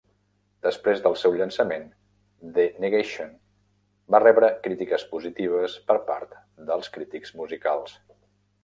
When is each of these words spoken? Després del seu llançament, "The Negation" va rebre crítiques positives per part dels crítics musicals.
Després 0.67 1.03
del 1.07 1.17
seu 1.23 1.35
llançament, 1.41 1.85
"The 2.57 2.65
Negation" 2.85 3.37
va 4.17 4.23
rebre 4.25 4.51
crítiques 4.67 5.07
positives 5.15 5.79
per 5.93 5.99
part 6.11 6.37
dels 6.73 6.95
crítics 6.99 7.39
musicals. 7.45 7.99